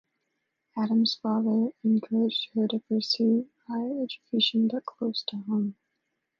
Addams's 0.75 1.17
father 1.21 1.69
encouraged 1.83 2.55
her 2.55 2.67
to 2.69 2.79
pursue 2.79 3.47
higher 3.67 4.01
education 4.01 4.67
but 4.67 4.83
close 4.83 5.21
to 5.27 5.37
home. 5.43 5.75